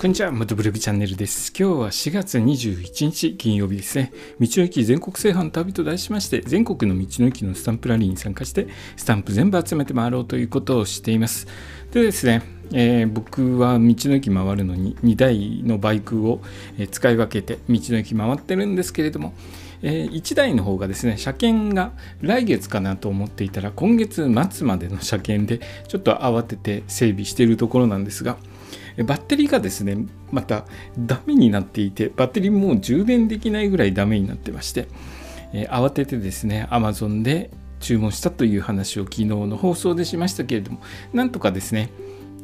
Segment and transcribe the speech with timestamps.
[0.00, 1.52] こんにちは、元ブログチャンネルです。
[1.58, 4.12] 今日は4月21日金曜日ですね。
[4.38, 11.48] 道の駅全国制覇の旅と題しまして、全国の道の駅のスタンプラリーに参加して、スタンプ全部集めて回ろうということをしています。
[11.90, 12.42] でですね、
[12.72, 16.42] えー、僕は道の駅回るのに2台のバイクを
[16.92, 19.34] 使い分けて道の駅回ってるんですけれども、
[19.82, 21.90] えー、1台の方がですね車検が
[22.20, 28.36] 来月かなと思っていたら今月末までの車検でちょっと慌てて整備しているところなんですが
[29.04, 30.64] バッテリーがですねまた
[30.98, 34.88] ダメになっていてバッテリーもう充電できないぐらいダメになってまして、
[35.52, 40.80] えー、慌ててですね Amazon で注文したという話を昨日の放送でしましたけれども
[41.12, 41.90] なんとかですね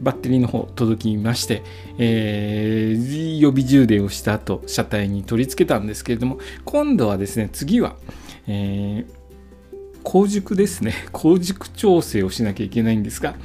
[0.00, 1.62] バッテリーの方届きまして、
[1.98, 7.96] えー、予備充電をした後車体に取り付けたんですけれども今度はですね次は、
[8.46, 9.19] えー
[10.10, 10.92] 高熟ですね。
[11.12, 13.36] 高熟調整をしなきゃいけないんですが、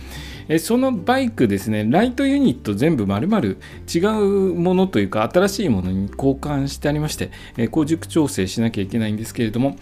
[0.47, 1.85] えそのバイクですね。
[1.87, 3.45] ライトユニット全部丸々
[3.93, 9.75] 違うものというか新しいものに交換してありまして、え高熟調整しなきゃいけないんですけれども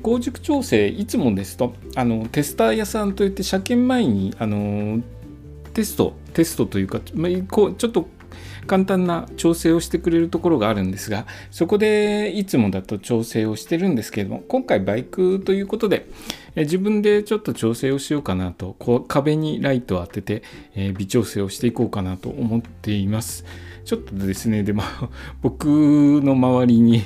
[0.00, 5.02] 高熟調整いつもですとあのテスター屋さんといって車検前にあの
[5.74, 8.08] テストテストというか、ま、こうちょっと
[8.66, 16.06] 簡単な調整をしてくれるところがあるんですがそこでいつもだと調整をしてるんですけれども今回バイクということで
[16.56, 20.44] 自分でちょっと調整をしようかなとこう壁にライトを当てて、
[20.76, 23.44] え微調整をしていこうかなと思っています。
[23.84, 24.82] ちょっとですねでも
[25.42, 27.02] 僕の周りに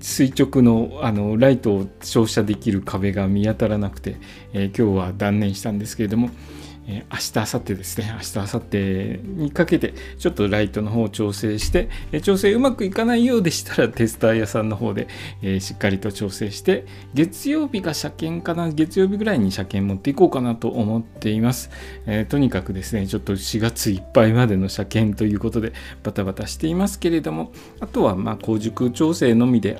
[0.00, 4.16] 垂直のあのライトを照射できる壁が見当たらなくて、
[4.52, 6.30] えー、今日は断念したんですけれども、
[6.86, 8.12] え明日明後日ですね。
[8.12, 15.08] 明日明後日にかけてちょっとライトの方を調整して、え調整うまくいかないようでしたらテスター屋さんの方で、
[15.42, 18.70] えしっかりと調整して月曜日が車検かな？
[18.70, 21.70] 月曜日ぐらいに車検持っていこうかなと思っています、
[22.06, 29.78] えとにかくですねちょっと4月いっぱいまでの車検ということでバタバタしていますけれどもあとはまあ工熟調整のみで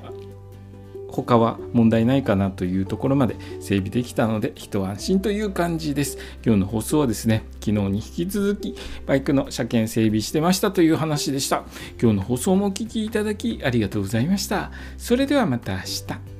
[1.23, 6.17] 他は問題ないかなというところまで整備できたので一安心という感じです。
[6.45, 11.63] 今日の放送はですね、昨日に引き続きバイクの車検整備してましたという話でした。
[12.01, 14.71] 今日の放送もお聴きいただきありがとうございました。
[14.97, 16.34] それではまた明日。